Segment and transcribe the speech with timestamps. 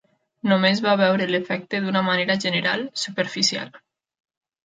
[0.51, 3.69] Només va veure l'efecte d'una manera general, superficial.